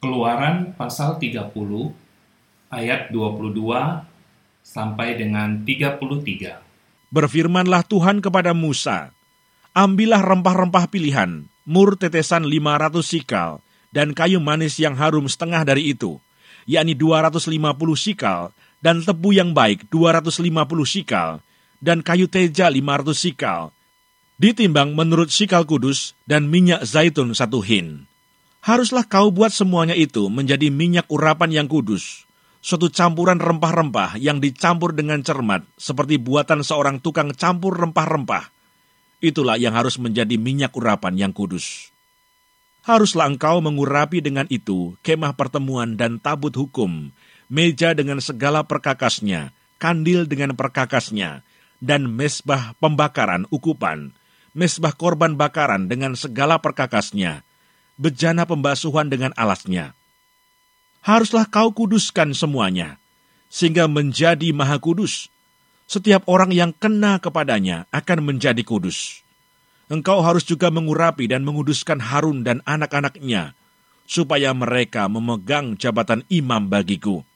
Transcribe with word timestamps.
Keluaran 0.00 0.72
pasal 0.80 1.20
30 1.20 1.52
ayat 2.72 3.12
22 3.12 3.52
sampai 4.64 5.20
dengan 5.20 5.60
33. 5.60 7.12
Berfirmanlah 7.12 7.84
Tuhan 7.84 8.24
kepada 8.24 8.56
Musa, 8.56 9.12
Ambillah 9.76 10.24
rempah-rempah 10.24 10.88
pilihan, 10.88 11.44
mur 11.68 12.00
tetesan 12.00 12.48
500 12.48 12.96
sikal, 13.04 13.60
dan 13.92 14.16
kayu 14.16 14.40
manis 14.40 14.80
yang 14.80 14.96
harum 14.96 15.28
setengah 15.28 15.68
dari 15.68 15.92
itu, 15.92 16.16
yakni 16.64 16.96
250 16.96 17.60
sikal, 17.92 18.56
dan 18.80 19.04
tebu 19.04 19.36
yang 19.36 19.52
baik 19.52 19.84
250 19.92 20.48
sikal, 20.88 21.44
dan 21.76 22.00
kayu 22.00 22.24
teja 22.24 22.72
500 22.72 23.12
sikal, 23.12 23.68
ditimbang 24.40 24.96
menurut 24.96 25.28
sikal 25.28 25.68
kudus 25.68 26.16
dan 26.24 26.48
minyak 26.48 26.88
zaitun 26.88 27.36
satu 27.36 27.60
hin. 27.60 28.09
Haruslah 28.60 29.08
kau 29.08 29.32
buat 29.32 29.48
semuanya 29.48 29.96
itu 29.96 30.28
menjadi 30.28 30.68
minyak 30.68 31.08
urapan 31.08 31.48
yang 31.48 31.64
kudus, 31.64 32.28
suatu 32.60 32.92
campuran 32.92 33.40
rempah-rempah 33.40 34.20
yang 34.20 34.36
dicampur 34.36 34.92
dengan 34.92 35.24
cermat, 35.24 35.64
seperti 35.80 36.20
buatan 36.20 36.60
seorang 36.60 37.00
tukang 37.00 37.32
campur 37.32 37.72
rempah-rempah. 37.80 38.52
Itulah 39.24 39.56
yang 39.56 39.72
harus 39.72 39.96
menjadi 39.96 40.36
minyak 40.36 40.76
urapan 40.76 41.16
yang 41.16 41.32
kudus. 41.32 41.88
Haruslah 42.84 43.28
engkau 43.28 43.60
mengurapi 43.64 44.24
dengan 44.24 44.44
itu 44.48 44.96
kemah 45.04 45.36
pertemuan 45.36 45.96
dan 45.96 46.20
tabut 46.20 46.52
hukum, 46.52 47.12
meja 47.48 47.96
dengan 47.96 48.20
segala 48.20 48.64
perkakasnya, 48.64 49.52
kandil 49.80 50.28
dengan 50.28 50.52
perkakasnya, 50.52 51.44
dan 51.80 52.08
mesbah 52.12 52.76
pembakaran 52.76 53.48
ukupan, 53.48 54.12
mesbah 54.52 54.92
korban 54.92 55.36
bakaran 55.36 55.88
dengan 55.88 56.12
segala 56.12 56.60
perkakasnya, 56.60 57.40
bejana 58.00 58.48
pembasuhan 58.48 59.12
dengan 59.12 59.36
alasnya 59.36 59.92
haruslah 61.00 61.48
kau 61.48 61.72
kuduskan 61.72 62.36
semuanya, 62.36 63.00
sehingga 63.48 63.88
menjadi 63.88 64.52
maha 64.52 64.76
kudus. 64.80 65.32
Setiap 65.90 66.22
orang 66.30 66.54
yang 66.54 66.70
kena 66.70 67.18
kepadanya 67.18 67.90
akan 67.90 68.22
menjadi 68.22 68.62
kudus. 68.62 69.26
Engkau 69.90 70.22
harus 70.22 70.46
juga 70.46 70.70
mengurapi 70.70 71.26
dan 71.26 71.42
menguduskan 71.42 71.98
Harun 71.98 72.46
dan 72.46 72.62
anak-anaknya, 72.62 73.58
supaya 74.06 74.54
mereka 74.54 75.10
memegang 75.10 75.74
jabatan 75.74 76.22
imam 76.30 76.70
bagiku. 76.70 77.26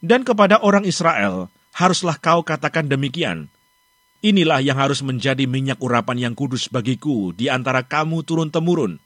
Dan 0.00 0.24
kepada 0.24 0.56
orang 0.64 0.88
Israel, 0.88 1.52
haruslah 1.76 2.16
kau 2.16 2.40
katakan 2.40 2.88
demikian, 2.88 3.52
Inilah 4.20 4.60
yang 4.60 4.76
harus 4.76 5.00
menjadi 5.00 5.48
minyak 5.48 5.80
urapan 5.80 6.28
yang 6.28 6.34
kudus 6.36 6.68
bagiku 6.68 7.32
di 7.32 7.48
antara 7.48 7.80
kamu 7.80 8.20
turun-temurun 8.20 9.00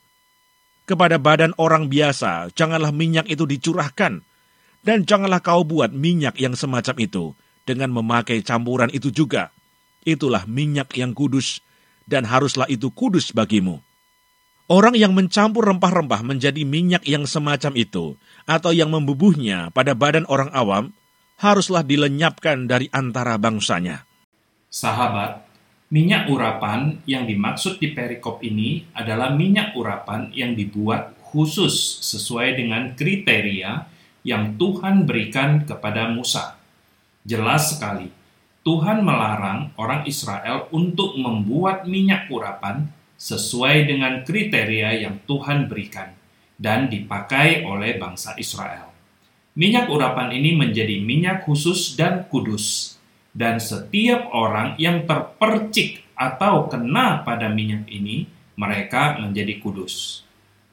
kepada 0.84 1.16
badan 1.16 1.56
orang 1.56 1.88
biasa, 1.88 2.52
janganlah 2.52 2.92
minyak 2.92 3.28
itu 3.28 3.48
dicurahkan, 3.48 4.20
dan 4.84 4.98
janganlah 5.08 5.40
kau 5.40 5.64
buat 5.64 5.92
minyak 5.92 6.36
yang 6.36 6.52
semacam 6.52 6.96
itu 7.00 7.32
dengan 7.64 7.90
memakai 7.92 8.44
campuran 8.44 8.92
itu 8.92 9.08
juga. 9.08 9.50
Itulah 10.04 10.44
minyak 10.44 10.92
yang 11.00 11.16
kudus, 11.16 11.64
dan 12.04 12.28
haruslah 12.28 12.68
itu 12.68 12.92
kudus 12.92 13.32
bagimu. 13.32 13.80
Orang 14.68 14.96
yang 14.96 15.12
mencampur 15.12 15.64
rempah-rempah 15.68 16.24
menjadi 16.24 16.64
minyak 16.64 17.04
yang 17.04 17.28
semacam 17.28 17.72
itu, 17.76 18.16
atau 18.44 18.72
yang 18.72 18.88
membubuhnya 18.92 19.68
pada 19.72 19.92
badan 19.92 20.24
orang 20.28 20.48
awam, 20.52 20.92
haruslah 21.40 21.84
dilenyapkan 21.84 22.68
dari 22.68 22.88
antara 22.92 23.36
bangsanya. 23.36 24.04
Sahabat, 24.68 25.44
Minyak 25.94 26.26
urapan 26.26 26.98
yang 27.06 27.22
dimaksud 27.22 27.78
di 27.78 27.94
perikop 27.94 28.42
ini 28.42 28.82
adalah 28.98 29.30
minyak 29.30 29.78
urapan 29.78 30.26
yang 30.34 30.58
dibuat 30.58 31.14
khusus 31.30 32.02
sesuai 32.02 32.58
dengan 32.58 32.98
kriteria 32.98 33.86
yang 34.26 34.58
Tuhan 34.58 35.06
berikan 35.06 35.62
kepada 35.62 36.10
Musa. 36.10 36.58
Jelas 37.22 37.78
sekali, 37.78 38.10
Tuhan 38.66 39.06
melarang 39.06 39.70
orang 39.78 40.02
Israel 40.10 40.66
untuk 40.74 41.14
membuat 41.14 41.86
minyak 41.86 42.26
urapan 42.26 42.90
sesuai 43.14 43.86
dengan 43.86 44.26
kriteria 44.26 44.98
yang 44.98 45.22
Tuhan 45.30 45.70
berikan 45.70 46.10
dan 46.58 46.90
dipakai 46.90 47.62
oleh 47.62 48.02
bangsa 48.02 48.34
Israel. 48.34 48.90
Minyak 49.54 49.86
urapan 49.86 50.34
ini 50.34 50.58
menjadi 50.58 50.98
minyak 50.98 51.46
khusus 51.46 51.94
dan 51.94 52.26
kudus 52.26 52.98
dan 53.34 53.58
setiap 53.58 54.30
orang 54.30 54.78
yang 54.78 55.04
terpercik 55.10 56.06
atau 56.14 56.70
kena 56.70 57.26
pada 57.26 57.50
minyak 57.50 57.90
ini, 57.90 58.30
mereka 58.54 59.18
menjadi 59.18 59.58
kudus. 59.58 60.22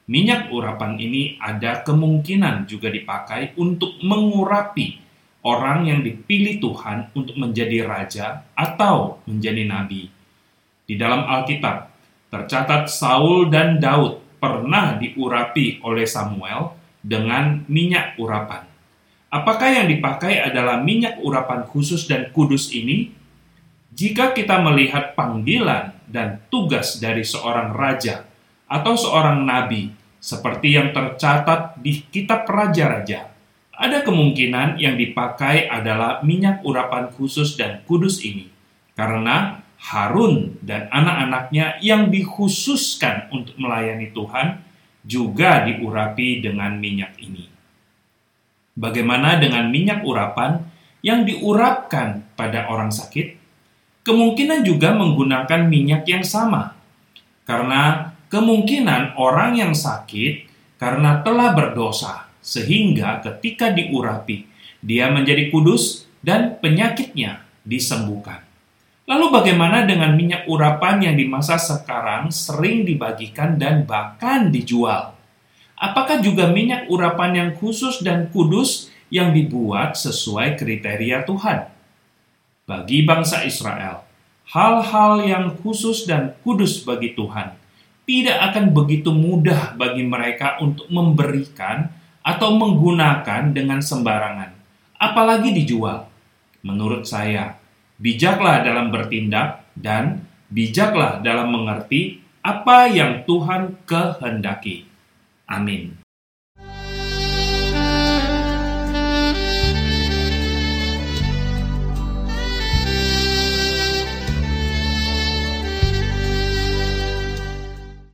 Minyak 0.06 0.54
urapan 0.54 0.98
ini 0.98 1.38
ada 1.42 1.82
kemungkinan 1.82 2.70
juga 2.70 2.90
dipakai 2.90 3.58
untuk 3.58 3.98
mengurapi 4.02 5.02
orang 5.42 5.90
yang 5.90 6.00
dipilih 6.06 6.62
Tuhan 6.62 7.10
untuk 7.18 7.34
menjadi 7.34 7.82
raja 7.82 8.46
atau 8.54 9.18
menjadi 9.26 9.66
nabi. 9.66 10.10
Di 10.86 10.94
dalam 10.94 11.26
Alkitab 11.26 11.90
tercatat 12.30 12.86
Saul 12.90 13.50
dan 13.50 13.82
Daud 13.82 14.22
pernah 14.38 14.98
diurapi 14.98 15.82
oleh 15.82 16.06
Samuel 16.06 16.74
dengan 17.02 17.62
minyak 17.66 18.18
urapan. 18.18 18.71
Apakah 19.32 19.72
yang 19.72 19.88
dipakai 19.88 20.44
adalah 20.44 20.84
minyak 20.84 21.16
urapan 21.24 21.64
khusus 21.64 22.04
dan 22.04 22.28
kudus 22.36 22.68
ini? 22.68 23.16
Jika 23.88 24.36
kita 24.36 24.60
melihat 24.60 25.16
panggilan 25.16 25.96
dan 26.04 26.44
tugas 26.52 27.00
dari 27.00 27.24
seorang 27.24 27.72
raja 27.72 28.28
atau 28.68 28.92
seorang 28.92 29.40
nabi, 29.40 29.88
seperti 30.20 30.76
yang 30.76 30.92
tercatat 30.92 31.80
di 31.80 32.04
Kitab 32.12 32.44
Raja-Raja, 32.44 33.32
ada 33.72 33.98
kemungkinan 34.04 34.76
yang 34.76 35.00
dipakai 35.00 35.64
adalah 35.64 36.20
minyak 36.20 36.60
urapan 36.60 37.08
khusus 37.08 37.56
dan 37.56 37.80
kudus 37.88 38.20
ini, 38.20 38.52
karena 38.92 39.64
Harun 39.80 40.60
dan 40.60 40.92
anak-anaknya 40.92 41.80
yang 41.80 42.12
dikhususkan 42.12 43.32
untuk 43.32 43.56
melayani 43.56 44.12
Tuhan 44.12 44.60
juga 45.08 45.64
diurapi 45.64 46.44
dengan 46.44 46.76
minyak 46.76 47.16
ini. 47.16 47.51
Bagaimana 48.72 49.36
dengan 49.36 49.68
minyak 49.68 50.00
urapan 50.00 50.64
yang 51.04 51.28
diurapkan 51.28 52.24
pada 52.32 52.72
orang 52.72 52.88
sakit? 52.88 53.36
Kemungkinan 54.02 54.64
juga 54.64 54.96
menggunakan 54.96 55.68
minyak 55.68 56.08
yang 56.08 56.24
sama, 56.26 56.74
karena 57.44 58.14
kemungkinan 58.32 59.14
orang 59.20 59.60
yang 59.60 59.76
sakit 59.76 60.48
karena 60.80 61.22
telah 61.22 61.54
berdosa, 61.54 62.26
sehingga 62.42 63.22
ketika 63.22 63.70
diurapi, 63.70 64.48
dia 64.82 65.06
menjadi 65.12 65.52
kudus 65.54 66.10
dan 66.18 66.58
penyakitnya 66.58 67.46
disembuhkan. 67.62 68.42
Lalu, 69.06 69.30
bagaimana 69.30 69.86
dengan 69.86 70.14
minyak 70.18 70.50
urapan 70.50 71.02
yang 71.02 71.14
di 71.14 71.26
masa 71.26 71.58
sekarang 71.58 72.34
sering 72.34 72.82
dibagikan 72.82 73.58
dan 73.60 73.86
bahkan 73.86 74.50
dijual? 74.50 75.14
Apakah 75.82 76.22
juga 76.22 76.46
minyak 76.46 76.86
urapan 76.86 77.34
yang 77.34 77.50
khusus 77.58 78.06
dan 78.06 78.30
kudus 78.30 78.86
yang 79.10 79.34
dibuat 79.34 79.98
sesuai 79.98 80.54
kriteria 80.54 81.26
Tuhan? 81.26 81.66
Bagi 82.70 83.02
bangsa 83.02 83.42
Israel, 83.42 84.06
hal-hal 84.46 85.26
yang 85.26 85.58
khusus 85.58 86.06
dan 86.06 86.38
kudus 86.46 86.86
bagi 86.86 87.18
Tuhan 87.18 87.58
tidak 88.06 88.38
akan 88.54 88.70
begitu 88.70 89.10
mudah 89.10 89.74
bagi 89.74 90.06
mereka 90.06 90.62
untuk 90.62 90.86
memberikan 90.86 91.90
atau 92.22 92.54
menggunakan 92.54 93.50
dengan 93.50 93.82
sembarangan, 93.82 94.54
apalagi 95.02 95.50
dijual. 95.50 96.06
Menurut 96.62 97.10
saya, 97.10 97.58
bijaklah 97.98 98.62
dalam 98.62 98.94
bertindak 98.94 99.66
dan 99.74 100.30
bijaklah 100.46 101.18
dalam 101.26 101.50
mengerti 101.50 102.22
apa 102.38 102.86
yang 102.86 103.26
Tuhan 103.26 103.82
kehendaki. 103.82 104.91
Amin. 105.52 106.01